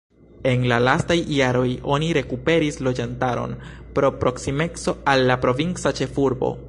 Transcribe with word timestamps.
En 0.51 0.63
la 0.71 0.77
lastaj 0.85 1.17
jaroj 1.39 1.67
oni 1.97 2.07
rekuperis 2.19 2.79
loĝantaron 2.87 3.53
pro 3.99 4.11
proksimeco 4.25 4.97
al 5.13 5.27
la 5.33 5.37
provinca 5.45 5.95
ĉefurbo. 6.01 6.53